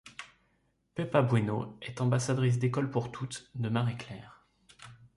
Pepa 0.95 1.21
Bueno 1.21 1.77
est 1.83 2.01
ambassadrice 2.01 2.57
d'école 2.57 2.89
pour 2.89 3.11
toutes 3.11 3.51
de 3.53 3.69
Marie 3.69 3.97
Claire. 3.97 4.47